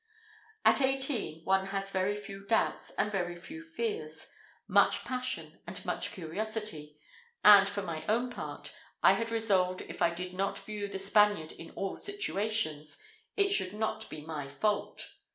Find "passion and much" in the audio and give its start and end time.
5.05-6.11